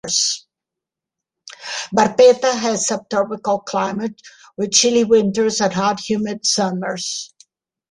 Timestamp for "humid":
5.99-6.43